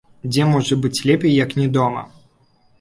Дзе 0.31 0.47
можа 0.53 0.77
быць 0.85 1.03
лепей, 1.11 1.37
як 1.43 1.55
не 1.63 1.71
дома? 1.79 2.01